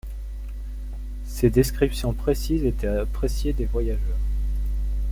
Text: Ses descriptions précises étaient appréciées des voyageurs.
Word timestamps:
Ses 1.25 1.51
descriptions 1.51 2.11
précises 2.13 2.65
étaient 2.65 2.87
appréciées 2.87 3.53
des 3.53 3.65
voyageurs. 3.65 4.17